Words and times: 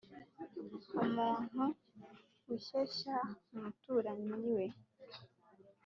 umuntu 1.03 1.63
ushyeshya 2.55 3.15
umuturanyi 3.53 4.45
we, 4.57 4.65